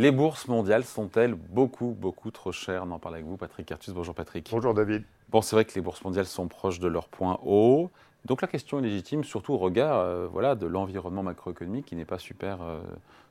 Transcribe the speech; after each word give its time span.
Les 0.00 0.12
bourses 0.12 0.48
mondiales 0.48 0.84
sont-elles 0.84 1.34
beaucoup, 1.34 1.88
beaucoup 1.88 2.30
trop 2.30 2.52
chères? 2.52 2.84
On 2.86 2.90
en 2.90 2.98
parle 2.98 3.16
avec 3.16 3.26
vous, 3.26 3.36
Patrick 3.36 3.66
Cartus. 3.66 3.92
Bonjour 3.92 4.14
Patrick. 4.14 4.48
Bonjour 4.50 4.72
David. 4.72 5.02
Bon, 5.28 5.42
c'est 5.42 5.54
vrai 5.54 5.66
que 5.66 5.74
les 5.74 5.82
bourses 5.82 6.02
mondiales 6.02 6.24
sont 6.24 6.48
proches 6.48 6.80
de 6.80 6.88
leur 6.88 7.06
point 7.06 7.38
haut. 7.44 7.90
Donc 8.24 8.40
la 8.40 8.48
question 8.48 8.78
est 8.78 8.82
légitime, 8.82 9.24
surtout 9.24 9.52
au 9.52 9.58
regard 9.58 9.98
euh, 9.98 10.26
voilà, 10.26 10.54
de 10.54 10.64
l'environnement 10.64 11.22
macroéconomique 11.22 11.84
qui 11.84 11.96
n'est 11.96 12.06
pas 12.06 12.18
super, 12.18 12.62
euh, 12.62 12.80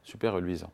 super 0.03 0.33
reluisant. 0.33 0.69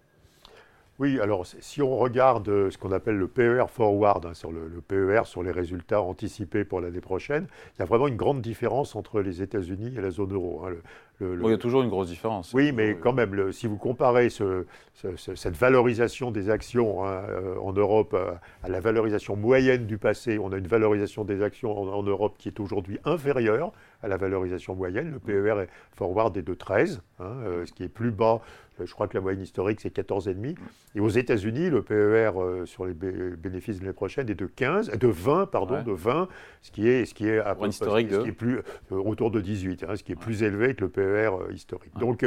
Oui, 0.97 1.19
alors 1.19 1.45
si 1.45 1.81
on 1.81 1.97
regarde 1.97 2.47
euh, 2.47 2.71
ce 2.71 2.77
qu'on 2.77 2.93
appelle 2.93 3.17
le 3.17 3.27
PER 3.27 3.65
forward, 3.67 4.27
hein, 4.27 4.33
sur 4.33 4.53
le, 4.53 4.69
PER, 4.87 5.23
sur 5.25 5.43
les 5.43 5.51
résultats 5.51 6.01
anticipés 6.01 6.63
pour 6.63 6.79
l'année 6.79 7.01
prochaine, 7.01 7.47
il 7.75 7.79
y 7.79 7.81
a 7.81 7.85
vraiment 7.85 8.07
une 8.07 8.15
grande 8.15 8.41
différence 8.41 8.95
entre 8.95 9.19
les 9.19 9.41
États-Unis 9.41 9.93
et 9.97 10.01
la 10.01 10.09
zone 10.09 10.33
euro. 10.33 10.63
Hein. 10.65 10.75
il 11.19 11.49
y 11.49 11.53
a 11.53 11.57
toujours 11.57 11.83
une 11.83 11.89
grosse 11.89 12.07
différence. 12.07 12.53
Oui, 12.53 12.71
mais 12.71 12.95
quand 12.95 13.11
même, 13.11 13.51
si 13.51 13.67
vous 13.67 13.75
comparez 13.75 14.29
cette 14.29 15.57
valorisation 15.57 16.31
des 16.31 16.49
actions 16.49 17.05
hein, 17.05 17.23
euh, 17.29 17.57
en 17.61 17.73
Europe 17.73 18.13
euh, 18.13 18.31
à, 18.63 18.69
la 18.69 18.79
valorisation 18.79 19.35
moyenne 19.35 19.87
du 19.87 19.97
passé, 19.97 20.39
on 20.39 20.53
a 20.53 20.57
une 20.57 20.67
valorisation 20.67 21.25
des 21.25 21.43
actions 21.43 21.77
en, 21.77 22.03
Europe 22.03 22.35
qui 22.37 22.47
est 22.47 22.59
aujourd'hui 22.61 22.99
inférieure 23.03 23.73
à 24.03 24.07
la 24.07 24.17
valorisation 24.17 24.75
moyenne. 24.75 25.11
Le 25.11 25.19
PER 25.19 25.65
forward 25.93 26.35
est 26.37 26.41
de 26.41 26.53
13, 26.53 27.01
ce 27.19 27.71
qui 27.71 27.83
est 27.83 27.89
plus 27.89 28.11
bas 28.11 28.41
je 28.83 28.91
crois 28.93 29.07
que 29.07 29.15
la 29.15 29.21
moyenne 29.21 29.41
historique, 29.41 29.79
c'est 29.81 29.95
14,5. 29.95 30.55
Et 30.95 30.99
aux 30.99 31.09
États-Unis, 31.09 31.69
le 31.69 31.81
PER 31.81 32.31
euh, 32.35 32.65
sur 32.65 32.85
les 32.85 32.93
bénéfices 32.93 33.77
de 33.77 33.85
l'année 33.85 33.93
prochaine 33.93 34.29
est 34.29 34.35
de 34.35 34.47
15, 34.47 34.91
de 34.91 35.07
20, 35.07 35.45
pardon, 35.47 35.81
de 35.81 35.91
20, 35.91 36.27
ce 36.61 36.71
qui 36.71 36.87
est, 36.87 37.05
ce 37.05 37.13
qui 37.13 37.27
est, 37.27 37.39
à 37.39 37.55
historique 37.65 38.11
ce 38.11 38.19
qui 38.21 38.29
est 38.29 38.33
plus, 38.33 38.57
euh, 38.91 38.95
autour 38.95 39.31
de 39.31 39.39
18, 39.39 39.85
hein, 39.87 39.95
ce 39.95 40.03
qui 40.03 40.11
est 40.11 40.17
plus 40.17 40.43
élevé 40.43 40.75
que 40.75 40.81
le 40.83 40.89
PER 40.89 41.29
euh, 41.29 41.53
historique. 41.53 41.95
Donc, 41.97 42.25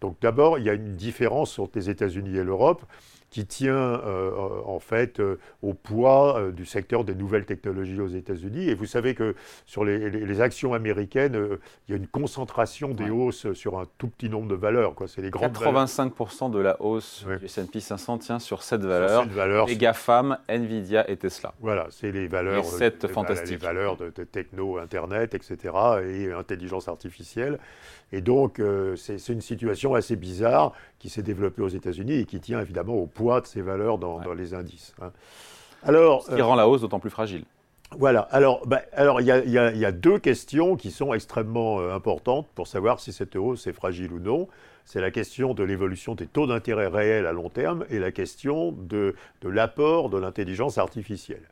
donc 0.00 0.16
d'abord, 0.20 0.58
il 0.58 0.64
y 0.64 0.70
a 0.70 0.74
une 0.74 0.94
différence 0.94 1.58
entre 1.58 1.78
les 1.78 1.90
États-Unis 1.90 2.36
et 2.36 2.44
l'Europe 2.44 2.84
qui 3.30 3.44
tient 3.44 3.74
euh, 3.74 4.32
en 4.64 4.78
fait 4.78 5.20
euh, 5.20 5.38
au 5.62 5.74
poids 5.74 6.38
euh, 6.38 6.50
du 6.50 6.64
secteur 6.64 7.04
des 7.04 7.14
nouvelles 7.14 7.44
technologies 7.44 8.00
aux 8.00 8.08
États-Unis. 8.08 8.68
Et 8.68 8.74
vous 8.74 8.86
savez 8.86 9.14
que 9.14 9.34
sur 9.66 9.84
les, 9.84 10.40
actions 10.40 10.72
américaines, 10.72 11.36
il 11.88 11.92
y 11.92 11.94
a 11.94 11.96
une 11.96 12.06
concentration 12.06 12.90
des 12.90 13.10
hausses 13.10 13.52
sur 13.54 13.78
un 13.78 13.86
tout 13.98 14.08
petit 14.08 14.28
nombre 14.28 14.48
de 14.48 14.54
valeurs. 14.54 14.94
C'est 15.06 15.20
les 15.20 15.30
grandes 15.30 15.52
85% 15.52 16.50
de 16.50 16.58
la 16.58 16.80
hausse 16.80 17.26
du 17.40 17.46
S&P 17.46 17.80
500 17.80 18.18
tient 18.18 18.38
sur 18.38 18.62
cette 18.62 18.82
valeur. 18.82 19.26
valeurs 19.28 19.66
les 19.66 19.76
GAFAM, 19.76 20.38
Nvidia 20.48 21.10
et 21.10 21.16
Tesla. 21.16 21.54
Voilà, 21.60 21.88
c'est 21.90 22.12
les 22.12 22.28
valeurs, 22.28 22.62
les, 22.62 22.68
sept 22.68 23.08
fantastiques. 23.08 23.50
les 23.60 23.66
valeurs 23.66 23.96
de, 23.96 24.12
de, 24.14 24.24
techno, 24.24 24.78
Internet, 24.78 25.34
etc. 25.34 25.74
et 26.06 26.32
intelligence 26.32 26.88
artificielle. 26.88 27.58
Et 28.12 28.20
donc, 28.20 28.62
c'est 28.96 29.28
une 29.28 29.42
situation 29.42 29.94
assez 29.94 30.16
bizarre 30.16 30.72
qui 30.98 31.10
s'est 31.10 31.22
développée 31.22 31.62
aux 31.62 31.68
États-Unis 31.68 32.20
et 32.20 32.24
qui 32.24 32.40
tient 32.40 32.60
évidemment 32.60 32.94
au 32.94 33.06
poids 33.06 33.17
de 33.18 33.46
ces 33.46 33.62
valeurs 33.62 33.98
dans, 33.98 34.20
les 34.34 34.54
indices. 34.54 34.94
Hein. 35.00 35.12
Alors, 35.82 36.24
Ce 36.24 36.34
qui 36.34 36.42
rend 36.42 36.54
la 36.54 36.68
hausse 36.68 36.80
d'autant 36.80 37.00
plus 37.00 37.10
fragile. 37.10 37.44
Voilà. 37.96 38.20
Alors, 38.30 38.66
bah, 38.66 38.82
alors 38.92 39.20
il 39.20 39.26
y, 39.26 39.58
a 39.58 39.92
deux 39.92 40.18
questions 40.18 40.76
qui 40.76 40.90
sont 40.90 41.14
extrêmement 41.14 41.80
euh, 41.80 41.94
importantes 41.94 42.46
pour 42.54 42.66
savoir 42.66 43.00
si 43.00 43.12
cette 43.12 43.34
hausse 43.36 43.66
est 43.66 43.72
fragile 43.72 44.12
ou 44.12 44.18
non. 44.18 44.48
C'est 44.84 45.00
la 45.00 45.10
question 45.10 45.54
de 45.54 45.62
l'évolution 45.64 46.14
des 46.14 46.26
taux 46.26 46.46
d'intérêt 46.46 46.88
réels 46.88 47.26
à 47.26 47.32
long 47.32 47.48
terme 47.48 47.84
et 47.90 47.98
la 47.98 48.12
question 48.12 48.72
de, 48.72 49.14
l'apport 49.42 50.10
de 50.10 50.18
l'intelligence 50.18 50.78
artificielle. 50.78 51.42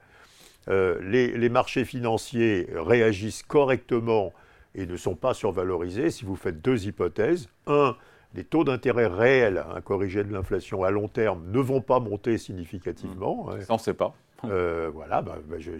Euh, 0.68 0.98
les, 1.02 1.36
les, 1.36 1.48
marchés 1.48 1.84
financiers 1.84 2.68
réagissent 2.74 3.42
correctement 3.42 4.32
et 4.74 4.84
ne 4.84 4.96
sont 4.96 5.14
pas 5.14 5.32
survalorisés 5.32 6.10
si 6.10 6.24
vous 6.24 6.36
faites 6.36 6.60
deux 6.60 6.86
hypothèses. 6.86 7.48
Un, 7.66 7.96
les 8.34 8.44
taux 8.44 8.64
d'intérêt 8.64 9.06
réels, 9.06 9.64
hein, 9.74 9.80
corrigés 9.80 10.24
de 10.24 10.32
l'inflation 10.32 10.82
à 10.84 10.90
long 10.90 11.08
terme, 11.08 11.50
ne 11.50 11.58
vont 11.58 11.80
pas 11.80 12.00
monter 12.00 12.38
significativement. 12.38 13.48
Ça, 13.60 13.72
on 13.72 13.74
ne 13.74 13.80
sait 13.80 13.94
pas. 13.94 14.14
Euh, 14.44 14.90
voilà, 14.92 15.22
bah, 15.22 15.38
bah, 15.48 15.56
je, 15.58 15.70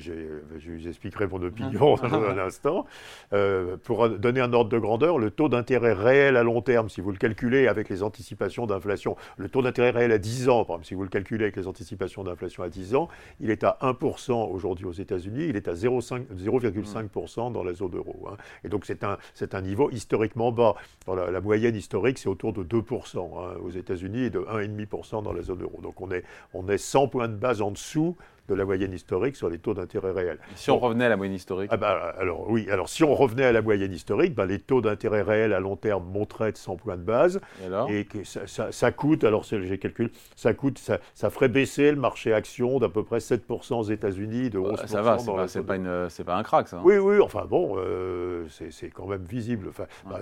vous 0.70 0.88
expliquerai 0.88 1.26
mon 1.26 1.42
opinion 1.42 1.96
dans 1.96 2.24
un 2.24 2.38
instant. 2.38 2.86
Euh, 3.32 3.76
pour 3.76 4.08
donner 4.08 4.40
un 4.40 4.52
ordre 4.52 4.70
de 4.70 4.78
grandeur, 4.78 5.18
le 5.18 5.30
taux 5.30 5.48
d'intérêt 5.48 5.92
réel 5.92 6.36
à 6.36 6.42
long 6.42 6.62
terme, 6.62 6.88
si 6.88 7.00
vous 7.00 7.10
le 7.10 7.18
calculez 7.18 7.68
avec 7.68 7.88
les 7.88 8.02
anticipations 8.02 8.66
d'inflation, 8.66 9.16
le 9.36 9.48
taux 9.48 9.62
d'intérêt 9.62 9.90
réel 9.90 10.12
à 10.12 10.18
10 10.18 10.48
ans, 10.48 10.64
par 10.64 10.76
exemple, 10.76 10.86
si 10.86 10.94
vous 10.94 11.02
le 11.02 11.08
calculez 11.08 11.44
avec 11.44 11.56
les 11.56 11.66
anticipations 11.66 12.24
d'inflation 12.24 12.62
à 12.62 12.68
10 12.68 12.94
ans, 12.94 13.08
il 13.40 13.50
est 13.50 13.64
à 13.64 13.78
1% 13.82 14.50
aujourd'hui 14.50 14.86
aux 14.86 14.92
États-Unis, 14.92 15.46
il 15.48 15.56
est 15.56 15.68
à 15.68 15.74
0,5% 15.74 17.52
dans 17.52 17.62
la 17.62 17.74
zone 17.74 17.96
euro. 17.96 18.28
Hein. 18.30 18.36
Et 18.64 18.68
donc 18.68 18.84
c'est 18.86 19.04
un, 19.04 19.18
un 19.52 19.60
niveau 19.60 19.90
historiquement 19.90 20.52
bas. 20.52 20.74
Dans 21.06 21.14
la, 21.14 21.40
moyenne 21.40 21.76
historique, 21.76 22.18
c'est 22.18 22.28
autour 22.28 22.52
de 22.52 22.64
2% 22.64 23.18
hein, 23.18 23.56
aux 23.62 23.70
États-Unis 23.70 24.24
et 24.24 24.30
de 24.30 24.40
1,5% 24.40 25.22
dans 25.22 25.32
la 25.32 25.42
zone 25.42 25.62
euro. 25.62 25.80
Donc 25.82 26.00
on 26.00 26.10
est, 26.10 26.24
on 26.54 26.68
est 26.68 26.78
100 26.78 27.08
points 27.08 27.28
de 27.28 27.36
base 27.36 27.62
en 27.62 27.70
dessous 27.70 28.16
de 28.48 28.54
la 28.54 28.64
moyenne 28.64 28.92
historique 28.92 29.36
sur 29.36 29.48
les 29.48 29.58
taux 29.58 29.74
d'intérêt 29.74 30.12
réels. 30.12 30.38
Si 30.54 30.70
on 30.70 30.78
revenait 30.78 31.06
à 31.06 31.08
la 31.08 31.16
moyenne 31.16 31.34
historique 31.34 31.70
ah 31.72 31.76
bah, 31.76 32.14
Alors 32.18 32.48
oui, 32.48 32.68
alors 32.70 32.88
si 32.88 33.04
on 33.04 33.14
revenait 33.14 33.44
à 33.44 33.52
la 33.52 33.62
moyenne 33.62 33.92
historique, 33.92 34.34
bah, 34.34 34.46
les 34.46 34.58
taux 34.58 34.80
d'intérêt 34.80 35.22
réels 35.22 35.52
à 35.52 35.60
long 35.60 35.76
terme 35.76 36.04
monteraient 36.04 36.52
de 36.52 36.56
100 36.56 36.76
points 36.76 36.96
de 36.96 37.02
base. 37.02 37.40
Et, 37.88 38.04
que 38.04 38.18
ça, 38.24 38.92
coûte, 38.92 39.24
alors 39.24 39.44
j'ai 39.44 39.78
calculé, 39.78 40.10
ça 40.34 40.54
coûte, 40.54 40.78
ça, 40.78 41.30
ferait 41.30 41.48
baisser 41.48 41.90
le 41.90 41.96
marché 41.96 42.32
action 42.32 42.78
d'à 42.78 42.88
peu 42.88 43.02
près 43.02 43.18
7% 43.18 43.74
aux 43.74 43.82
États-Unis, 43.82 44.50
de 44.50 44.58
11% 44.58 44.86
Ça 44.86 45.02
va, 45.02 45.18
c'est 45.48 45.62
pas, 45.62 45.78
pas, 45.78 46.24
pas, 46.24 46.36
un 46.36 46.42
crack 46.42 46.68
ça. 46.68 46.78
Hein. 46.78 46.82
Oui, 46.84 46.96
oui, 46.98 47.20
enfin 47.20 47.44
bon, 47.48 47.76
euh, 47.78 48.46
c'est 48.48 48.90
quand 48.90 49.06
même 49.06 49.24
visible. 49.24 49.68
Enfin, 49.68 49.86
bah, 50.08 50.20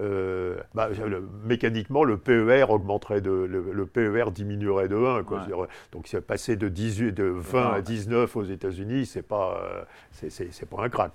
euh, 0.00 0.56
bah, 0.74 0.88
mécaniquement, 1.44 2.04
le 2.04 2.18
PER 2.18 2.66
augmenterait, 2.68 3.20
de, 3.20 3.30
le, 3.30 3.86
PER 3.86 4.30
diminuerait 4.30 4.88
de 4.88 4.96
1. 4.96 5.24
Quoi. 5.24 5.46
Donc, 5.92 6.06
c'est 6.06 6.20
passé 6.20 6.56
de, 6.56 6.68
18, 6.68 7.12
de 7.12 7.24
20 7.24 7.72
à 7.72 7.80
19 7.80 8.36
aux 8.36 8.44
États-Unis, 8.44 9.06
c'est 9.06 9.22
pas, 9.22 9.60
euh, 9.62 10.28
c'est, 10.28 10.68
pas 10.68 10.82
un 10.82 10.88
crack. 10.88 11.12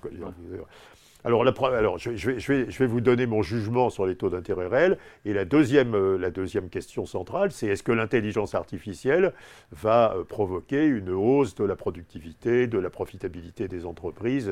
Alors, 1.26 1.42
alors 1.42 1.96
je, 1.96 2.10
vais, 2.10 2.16
je, 2.18 2.52
vais, 2.52 2.70
je, 2.70 2.78
vais, 2.78 2.86
vous 2.86 3.00
donner 3.00 3.24
mon 3.24 3.40
jugement 3.40 3.88
sur 3.88 4.04
les 4.04 4.14
taux 4.14 4.28
d'intérêt 4.28 4.66
réels. 4.66 4.98
Et 5.24 5.32
la 5.32 5.46
deuxième, 5.46 5.94
euh, 5.94 6.18
la 6.18 6.30
deuxième 6.30 6.68
question 6.68 7.06
centrale, 7.06 7.50
c'est 7.50 7.68
est-ce 7.68 7.82
que 7.82 7.92
l'intelligence 7.92 8.54
artificielle 8.54 9.32
va 9.72 10.14
provoquer 10.28 10.84
une 10.84 11.08
hausse 11.08 11.54
de 11.54 11.64
la 11.64 11.76
productivité, 11.76 12.66
de 12.66 12.78
la 12.78 12.90
profitabilité 12.90 13.68
des 13.68 13.86
entreprises 13.86 14.50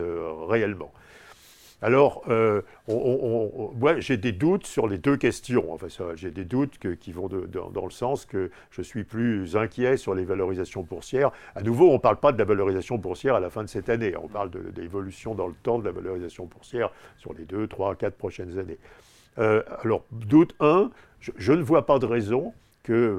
réellement? 0.48 0.92
Alors, 1.82 2.22
euh, 2.28 2.62
moi, 2.88 3.98
j'ai 3.98 4.16
des 4.16 4.30
doutes 4.30 4.66
sur 4.66 4.86
les 4.86 4.98
deux 4.98 5.16
questions. 5.16 5.76
J'ai 6.14 6.30
des 6.30 6.44
doutes 6.44 6.78
qui 6.78 7.12
vont 7.12 7.28
dans 7.28 7.84
le 7.84 7.90
sens 7.90 8.24
que 8.24 8.50
je 8.70 8.82
suis 8.82 9.02
plus 9.02 9.56
inquiet 9.56 9.96
sur 9.96 10.14
les 10.14 10.24
valorisations 10.24 10.82
boursières. 10.82 11.32
À 11.56 11.62
nouveau, 11.62 11.90
on 11.90 11.94
ne 11.94 11.98
parle 11.98 12.18
pas 12.18 12.30
de 12.30 12.38
la 12.38 12.44
valorisation 12.44 12.98
boursière 12.98 13.34
à 13.34 13.40
la 13.40 13.50
fin 13.50 13.64
de 13.64 13.68
cette 13.68 13.88
année. 13.88 14.14
On 14.16 14.28
parle 14.28 14.50
de, 14.50 14.72
l'évolution 14.80 15.34
dans 15.34 15.48
le 15.48 15.54
temps 15.62 15.80
de 15.80 15.84
la 15.84 15.92
valorisation 15.92 16.46
boursière 16.46 16.90
sur 17.18 17.34
les 17.34 17.44
deux, 17.44 17.66
trois, 17.66 17.96
quatre 17.96 18.16
prochaines 18.16 18.58
années. 18.58 18.78
Euh, 19.38 19.62
alors, 19.82 20.04
doute 20.12 20.54
1, 20.60 20.90
je, 21.20 21.52
ne 21.52 21.62
vois 21.62 21.84
pas 21.84 21.98
de 21.98 22.06
raison 22.06 22.52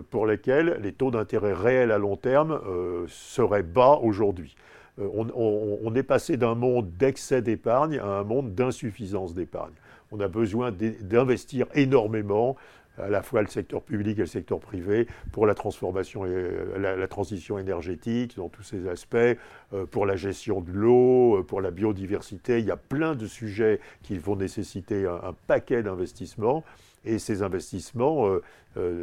pour 0.10 0.26
lesquelles 0.26 0.80
les 0.82 0.94
taux 0.94 1.12
d'intérêt 1.12 1.54
réels 1.54 1.92
à 1.92 1.98
long 1.98 2.16
terme 2.16 2.62
euh, 2.66 3.06
seraient 3.08 3.64
bas 3.64 4.00
aujourd'hui. 4.02 4.56
Euh, 5.00 5.08
on, 5.36 5.96
est 5.96 6.04
passé 6.04 6.38
d'un 6.38 6.56
monde 6.56 6.92
d'excès 6.98 7.42
d'épargne 7.42 7.98
à 8.00 8.06
un 8.06 8.24
monde 8.24 8.54
d'insuffisance 8.54 9.34
d'épargne. 9.34 9.74
On 10.12 10.20
a 10.20 10.28
besoin 10.28 10.72
d'investir 10.72 11.66
énormément 11.74 12.56
à 13.00 13.10
la 13.10 13.24
fois 13.24 13.42
le 13.42 13.48
secteur 13.48 13.82
public 13.82 14.20
et 14.20 14.22
le 14.22 14.28
secteur 14.28 14.60
privé 14.60 15.08
pour 15.32 15.48
la 15.48 15.56
transformation 15.56 16.28
et 16.28 16.52
la, 16.78 17.08
transition 17.08 17.58
énergétique 17.58 18.38
dans 18.38 18.50
tous 18.50 18.62
ces 18.62 18.88
aspects, 18.88 19.16
euh, 19.16 19.88
pour 19.90 20.06
la 20.06 20.16
gestion 20.16 20.62
de 20.62 20.72
l'eau, 20.72 21.40
euh, 21.40 21.44
pour 21.44 21.60
la 21.60 21.72
biodiversité. 21.72 22.60
Il 22.60 22.66
y 22.66 22.72
a 22.72 22.78
plein 22.78 23.16
de 23.16 23.26
sujets 23.26 23.80
qui 24.04 24.20
vont 24.20 24.36
nécessiter 24.36 25.08
un, 25.08 25.34
paquet 25.48 25.82
d'investissements. 25.82 26.64
Et 27.06 27.20
ces 27.20 27.42
investissements 27.42 28.30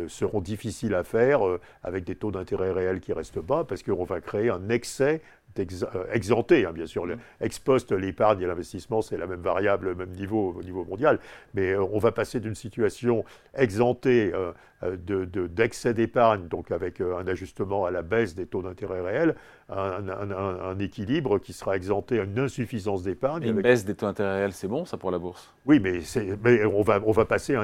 seront 0.08 0.40
difficiles 0.40 0.94
à 0.94 1.04
faire 1.04 1.42
avec 1.82 2.04
des 2.04 2.14
taux 2.14 2.30
d'intérêt 2.30 2.72
réels 2.72 2.98
qui 2.98 3.12
restent 3.12 3.40
bas 3.40 3.66
parce 3.68 3.82
qu'on 3.82 4.04
va 4.04 4.22
créer 4.22 4.48
un 4.48 4.70
excès 4.70 5.20
euh, 5.58 6.04
exempté, 6.12 6.64
hein, 6.64 6.72
bien 6.72 6.86
sûr. 6.86 7.06
Mm. 7.06 7.16
Ex 7.40 7.58
post, 7.58 7.92
l'épargne 7.92 8.42
et 8.42 8.46
l'investissement, 8.46 9.02
c'est 9.02 9.16
la 9.16 9.26
même 9.26 9.40
variable, 9.40 9.88
le 9.88 9.94
même 9.94 10.10
niveau 10.10 10.54
au 10.58 10.62
niveau 10.62 10.84
mondial. 10.84 11.18
Mais 11.54 11.72
euh, 11.72 11.82
on 11.92 11.98
va 11.98 12.12
passer 12.12 12.40
d'une 12.40 12.54
situation 12.54 13.24
exemptée 13.54 14.32
euh, 14.34 14.96
d'excès 14.96 15.92
d'épargne, 15.92 16.48
donc 16.48 16.70
avec 16.70 17.00
un 17.00 17.26
ajustement 17.26 17.84
à 17.84 17.90
la 17.90 18.02
baisse 18.02 18.34
des 18.34 18.46
taux 18.46 18.62
d'intérêt 18.62 19.02
réels, 19.02 19.34
un, 19.68 20.08
un, 20.08 20.78
équilibre 20.78 21.38
qui 21.38 21.52
sera 21.52 21.76
exempté 21.76 22.18
à 22.18 22.24
une 22.24 22.38
insuffisance 22.38 23.02
d'épargne. 23.02 23.44
Une 23.44 23.60
baisse 23.60 23.84
des 23.84 23.94
taux 23.94 24.06
d'intérêt 24.06 24.38
réels, 24.38 24.52
c'est 24.52 24.68
bon, 24.68 24.86
ça, 24.86 24.96
pour 24.96 25.10
la 25.10 25.18
bourse? 25.18 25.52
Oui, 25.66 25.80
mais, 25.80 26.00
mais 26.42 26.64
on, 26.64 26.82
va, 26.82 26.98
on 27.04 27.12
va 27.12 27.26
passer 27.26 27.54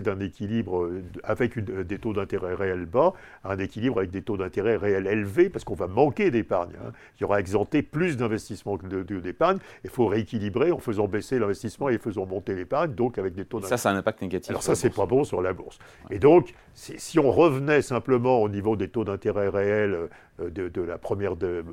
d'un 0.00 0.20
équilibre 0.20 0.90
avec 1.24 1.58
des 1.58 1.98
taux 1.98 2.12
d'intérêt 2.12 2.54
réels 2.54 2.86
bas 2.86 3.14
à 3.42 3.52
un 3.52 3.58
équilibre 3.58 3.98
avec 3.98 4.10
des 4.10 4.22
taux 4.22 4.36
d'intérêt 4.36 4.76
réels 4.76 5.08
élevés, 5.08 5.50
parce 5.50 5.64
qu'on 5.64 5.74
va 5.74 5.88
manquer 5.88 6.30
d'épargne. 6.30 6.70
Hein. 6.86 6.92
Il 7.18 7.22
y 7.22 7.24
aura 7.24 7.40
exempté 7.40 7.82
plus 7.82 8.16
d'investissement 8.16 8.76
que 8.76 8.86
d'épargne. 9.02 9.58
Il 9.84 9.90
faut 9.90 10.06
rééquilibrer 10.06 10.72
en 10.72 10.78
faisant 10.78 11.08
baisser 11.08 11.38
l'investissement 11.38 11.88
et 11.88 11.96
en 11.96 11.98
faisant 11.98 12.26
monter 12.26 12.54
l'épargne, 12.54 12.94
donc 12.94 13.18
avec 13.18 13.34
des 13.34 13.44
taux 13.44 13.60
Ça, 13.62 13.76
ça 13.76 13.90
a 13.90 13.92
un 13.92 13.96
impact 13.96 14.22
négatif. 14.22 14.50
Alors 14.50 14.62
ça, 14.62 14.74
c'est 14.74 14.94
pas 14.94 15.06
bon 15.06 15.24
sur 15.24 15.42
la 15.42 15.52
bourse. 15.52 15.78
Et 16.10 16.18
donc, 16.18 16.54
si 16.74 17.18
on 17.18 17.30
revenait 17.30 17.82
simplement 17.82 18.42
au 18.42 18.48
niveau 18.48 18.76
des 18.76 18.88
taux 18.88 19.04
d'intérêt 19.04 19.48
réels 19.48 20.08
euh, 20.40 20.50
de, 20.50 20.82
la 20.82 20.98
première 20.98 21.36
de, 21.36 21.64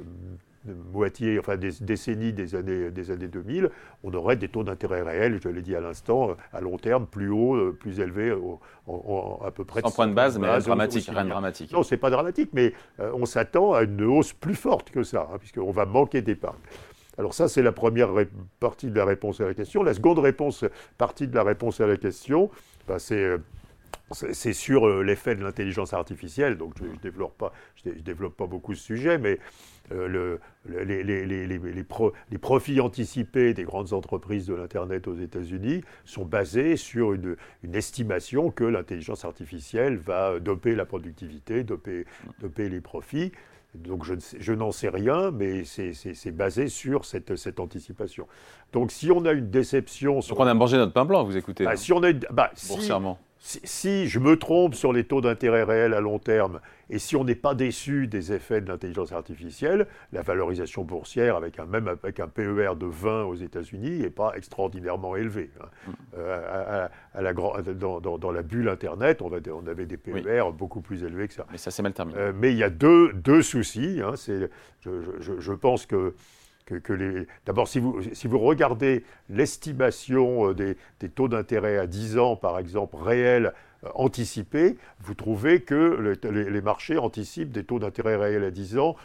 moitié, 0.91 1.39
enfin 1.39 1.57
des 1.57 1.71
décennies 1.81 2.33
des 2.33 2.55
années, 2.55 2.91
des 2.91 3.11
années 3.11 3.27
2000, 3.27 3.69
on 4.03 4.13
aurait 4.13 4.35
des 4.35 4.47
taux 4.47 4.63
d'intérêt 4.63 5.01
réels, 5.01 5.39
je 5.41 5.49
l'ai 5.49 5.61
dit 5.61 5.75
à 5.75 5.79
l'instant, 5.79 6.35
à 6.53 6.61
long 6.61 6.77
terme, 6.77 7.05
plus 7.05 7.29
hauts, 7.29 7.55
euh, 7.55 7.77
plus 7.77 7.99
élevés, 7.99 8.31
à 8.31 9.51
peu 9.51 9.65
près. 9.65 9.81
Sans 9.81 9.91
point 9.91 10.07
de 10.07 10.13
base, 10.13 10.37
mais 10.39 10.59
dramatique, 10.59 11.09
rien 11.09 11.25
de 11.25 11.29
dramatique. 11.29 11.71
Non, 11.71 11.83
c'est 11.83 11.97
pas 11.97 12.09
dramatique, 12.09 12.49
mais 12.53 12.73
euh, 12.99 13.11
on 13.13 13.25
s'attend 13.25 13.73
à 13.73 13.83
une 13.83 14.01
hausse 14.03 14.33
plus 14.33 14.55
forte 14.55 14.89
que 14.91 15.03
ça, 15.03 15.29
hein, 15.31 15.37
puisqu'on 15.39 15.71
va 15.71 15.85
manquer 15.85 16.21
d'épargne. 16.21 16.59
Alors 17.17 17.33
ça, 17.33 17.49
c'est 17.49 17.61
la 17.61 17.73
première 17.73 18.09
partie 18.61 18.89
de 18.89 18.95
la 18.95 19.03
réponse 19.03 19.41
à 19.41 19.45
la 19.45 19.53
question. 19.53 19.83
La 19.83 19.93
seconde 19.93 20.19
réponse, 20.19 20.63
partie 20.97 21.27
de 21.27 21.35
la 21.35 21.43
réponse 21.43 21.81
à 21.81 21.87
la 21.87 21.97
question, 21.97 22.49
ben, 22.87 22.97
c'est 22.97 23.35
c'est 24.11 24.53
sur 24.53 24.87
euh, 24.87 25.03
l'effet 25.03 25.35
de 25.35 25.43
l'intelligence 25.43 25.93
artificielle, 25.93 26.57
donc 26.57 26.73
je 26.79 26.85
ne 26.85 26.95
développe, 26.97 27.37
pas, 27.37 27.53
je, 27.75 27.91
développe 27.91 28.35
pas 28.35 28.47
beaucoup 28.47 28.73
ce 28.73 28.83
sujet, 28.83 29.17
mais 29.17 29.39
euh, 29.91 30.07
le, 30.07 30.39
les, 30.83 31.03
les, 31.03 31.25
les, 31.25 31.47
les, 31.47 32.37
profits 32.37 32.79
anticipés 32.79 33.53
des 33.53 33.63
grandes 33.63 33.93
entreprises 33.93 34.45
de 34.47 34.53
l'Internet 34.53 35.07
aux 35.07 35.15
États-Unis 35.15 35.83
sont 36.05 36.25
basés 36.25 36.75
sur 36.75 37.13
une, 37.13 37.35
une 37.63 37.75
estimation 37.75 38.51
que 38.51 38.63
l'intelligence 38.63 39.25
artificielle 39.25 39.97
va 39.97 40.39
doper 40.39 40.75
la 40.75 40.85
productivité, 40.85 41.63
doper, 41.63 42.05
doper 42.39 42.69
les 42.69 42.81
profits. 42.81 43.31
Donc 43.75 44.03
je, 44.03 44.15
je 44.39 44.53
n'en 44.53 44.71
sais 44.71 44.89
rien, 44.89 45.29
mais 45.29 45.63
c'est 45.63 46.31
basé 46.31 46.67
sur 46.69 47.05
cette, 47.05 47.35
cette, 47.35 47.59
anticipation. 47.59 48.27
Donc 48.73 48.91
si 48.91 49.11
on 49.11 49.25
a 49.25 49.31
une 49.31 49.51
déception... 49.51 50.21
Sur... 50.21 50.35
Donc 50.35 50.43
on 50.43 50.47
a 50.47 50.53
mangé 50.55 50.77
notre 50.77 50.93
pain 50.93 51.05
blanc, 51.05 51.23
vous 51.23 51.37
écoutez. 51.37 51.65
Bah, 51.65 51.75
si 51.75 51.93
on 51.93 52.03
a, 52.03 52.11
bah, 52.31 52.49
si, 52.55 52.91
je 53.41 54.19
me 54.19 54.37
trompe 54.37 54.75
sur 54.75 54.91
les 54.91 55.05
taux 55.05 55.21
d'intérêt 55.21 55.63
réels 55.63 55.93
à 55.93 56.01
long 56.01 56.19
terme, 56.19 56.59
et 56.89 56.99
si 56.99 57.15
on 57.15 57.23
n'est 57.23 57.35
pas 57.35 57.55
déçu 57.55 58.07
des 58.07 58.33
effets 58.33 58.61
de 58.61 58.67
l'intelligence 58.67 59.11
artificielle, 59.11 59.87
la 60.11 60.21
valorisation 60.21 60.83
boursière, 60.83 61.35
avec 61.35 61.59
un, 61.59 61.65
même 61.65 61.87
avec 61.87 62.19
un 62.19 62.27
PER 62.27 62.71
de 62.75 62.85
20 62.85 63.23
aux 63.23 63.35
États-Unis, 63.35 63.99
n'est 63.99 64.09
pas 64.09 64.33
extraordinairement 64.35 65.15
élevée. 65.15 65.51
Hein. 65.61 65.67
Mm. 65.87 65.91
Euh, 66.17 66.87
à, 67.13 67.21
la, 67.21 67.33
dans, 67.33 68.17
dans, 68.17 68.31
la 68.31 68.41
bulle 68.41 68.69
Internet, 68.69 69.21
on, 69.21 69.31
on 69.31 69.67
avait 69.67 69.85
des 69.85 69.97
PER 69.97 70.43
beaucoup 70.53 70.81
plus 70.81 71.03
élevés 71.03 71.27
que 71.27 71.33
ça. 71.35 71.45
Mais 71.51 71.57
ça, 71.57 71.71
c'est 71.71 71.83
mal 71.83 71.93
terminé. 71.93 72.19
Euh, 72.19 72.33
mais 72.35 72.51
il 72.51 72.57
y 72.57 72.63
a 72.63 72.69
deux, 72.69 73.13
deux 73.13 73.41
soucis. 73.41 74.01
Hein. 74.03 74.15
je, 74.17 74.47
je, 75.19 75.39
je 75.39 75.53
pense 75.53 75.85
que 75.85 76.13
D'abord, 77.45 77.67
si 77.67 77.79
vous, 77.79 78.39
regardez 78.39 79.03
l'estimation 79.29 80.49
euh, 80.49 80.75
des, 80.99 81.09
taux 81.09 81.27
d'intérêt 81.27 81.77
à 81.77 81.87
10 81.87 82.17
ans, 82.17 82.35
par 82.35 82.59
exemple, 82.59 82.95
réels, 82.97 83.53
euh, 83.83 83.89
anticipés, 83.95 84.77
vous 85.01 85.13
trouvez 85.13 85.61
que 85.61 86.17
les, 86.23 86.61
marchés 86.61 86.97
anticipent 86.97 87.51
des 87.51 87.63
taux 87.63 87.79
d'intérêt 87.79 88.15
réels 88.15 88.43
à 88.43 88.51
10 88.51 88.77
ans 88.77 88.95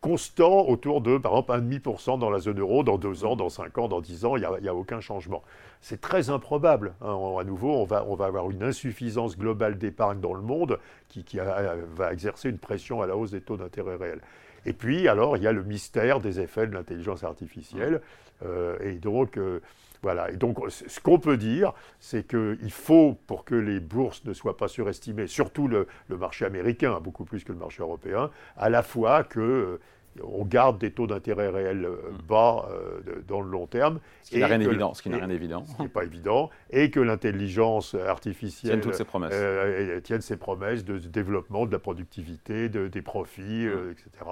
constants 0.00 0.68
autour 0.68 1.00
de, 1.00 1.16
par 1.16 1.32
exemple, 1.32 1.52
1,5% 1.52 2.18
dans 2.18 2.28
la 2.28 2.38
zone 2.38 2.60
euro, 2.60 2.84
dans 2.84 2.98
2 2.98 3.24
ans, 3.24 3.36
dans 3.36 3.48
5 3.48 3.78
ans, 3.78 3.88
dans 3.88 4.02
10 4.02 4.26
ans, 4.26 4.36
il 4.36 4.46
n'y 4.60 4.68
a, 4.68 4.74
aucun 4.74 5.00
changement. 5.00 5.42
C'est 5.80 5.98
très 5.98 6.28
improbable. 6.28 6.92
Hein. 7.00 7.16
À 7.40 7.44
nouveau, 7.44 7.72
on 7.72 7.84
va, 7.84 8.26
avoir 8.26 8.50
une 8.50 8.62
insuffisance 8.62 9.38
globale 9.38 9.78
d'épargne 9.78 10.20
dans 10.20 10.34
le 10.34 10.42
monde 10.42 10.78
qui 11.08 11.24
va 11.38 12.12
exercer 12.12 12.50
une 12.50 12.58
pression 12.58 13.00
à 13.00 13.06
la 13.06 13.16
hausse 13.16 13.30
des 13.30 13.40
taux 13.40 13.56
d'intérêt 13.56 13.96
réels. 13.96 14.20
Et 14.66 14.72
puis, 14.72 15.08
alors, 15.08 15.36
il 15.36 15.42
y 15.42 15.46
a 15.46 15.52
le 15.52 15.62
mystère 15.62 16.20
des 16.20 16.40
effets 16.40 16.66
de 16.66 16.74
l'intelligence 16.74 17.24
artificielle. 17.24 18.00
Euh, 18.44 18.76
et 18.80 18.94
donc, 18.94 19.36
euh, 19.36 19.60
voilà. 20.02 20.30
Et 20.30 20.36
donc, 20.36 20.58
ce 20.68 21.00
qu'on 21.00 21.18
peut 21.18 21.36
dire, 21.36 21.72
c'est 22.00 22.26
qu'il 22.26 22.70
faut, 22.70 23.16
pour 23.26 23.44
que 23.44 23.54
les 23.54 23.80
bourses 23.80 24.24
ne 24.24 24.32
soient 24.32 24.56
pas 24.56 24.68
surestimées, 24.68 25.26
surtout 25.26 25.68
le, 25.68 25.86
marché 26.10 26.44
américain, 26.44 27.00
beaucoup 27.00 27.24
plus 27.24 27.44
que 27.44 27.52
le 27.52 27.58
marché 27.58 27.82
européen, 27.82 28.30
à 28.56 28.68
la 28.68 28.82
fois 28.82 29.24
que 29.24 29.40
euh, 29.40 29.80
on 30.22 30.44
garde 30.44 30.78
des 30.78 30.90
taux 30.90 31.06
d'intérêt 31.06 31.48
réels 31.48 31.84
euh, 31.84 32.10
mm. 32.12 32.26
bas 32.28 32.68
euh, 32.70 33.22
dans 33.26 33.40
le 33.40 33.50
long 33.50 33.66
terme. 33.66 34.00
Ce 34.22 34.30
qui 34.30 34.38
n'a 34.38 34.46
rien 34.46 34.58
d'évident. 34.58 34.94
Ce 34.94 35.02
qui 35.02 35.08
rien 35.08 35.28
d'évident. 35.28 35.64
Ce 35.76 35.82
n'est 35.82 35.88
pas 35.88 36.04
évident. 36.04 36.50
Et 36.70 36.90
que 36.90 37.00
l'intelligence 37.00 37.94
artificielle 37.94 38.80
tienne, 38.80 38.92
ses 38.92 39.04
promesses. 39.04 39.32
Euh, 39.34 40.00
tienne 40.00 40.20
ses 40.20 40.36
promesses 40.36 40.84
de 40.84 40.98
développement 40.98 41.66
de 41.66 41.72
la 41.72 41.78
productivité, 41.78 42.68
de, 42.68 42.88
des 42.88 43.02
profits, 43.02 43.66
mm. 43.66 43.90
etc. 43.90 44.30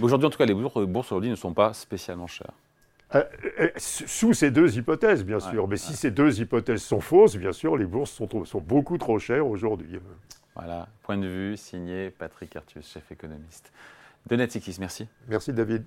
Aujourd'hui, 0.00 0.26
en 0.26 0.30
tout 0.30 0.38
cas, 0.38 0.46
les 0.46 0.54
bourses 0.54 0.76
aujourd'hui 0.76 1.30
ne 1.30 1.36
sont 1.36 1.54
pas 1.54 1.72
spécialement 1.72 2.26
chères. 2.26 2.52
sous 3.76 4.34
ces 4.34 4.50
deux 4.50 4.76
hypothèses, 4.76 5.24
bien 5.24 5.40
sûr. 5.40 5.68
Mais 5.68 5.76
si 5.76 5.94
ces 5.94 6.10
deux 6.10 6.40
hypothèses 6.40 6.82
sont 6.82 7.00
fausses, 7.00 7.36
bien 7.36 7.52
sûr, 7.52 7.76
les 7.76 7.86
bourses 7.86 8.10
sont, 8.10 8.44
sont 8.44 8.60
beaucoup 8.60 8.98
trop 8.98 9.18
chères 9.18 9.46
aujourd'hui. 9.46 9.98
Voilà, 10.54 10.88
point 11.04 11.16
de 11.16 11.28
vue 11.28 11.56
signé 11.56 12.10
Patrick 12.10 12.56
Artus, 12.56 12.92
chef 12.92 13.12
économiste. 13.12 13.72
De 14.26 14.36
Netflix, 14.36 14.78
merci. 14.78 15.06
Merci 15.28 15.52
David. 15.52 15.84